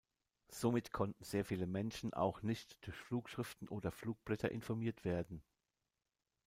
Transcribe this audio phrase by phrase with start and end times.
[0.49, 5.43] Somit konnten sehr viele Menschen auch nicht durch Flugschriften oder Flugblätter informiert werden.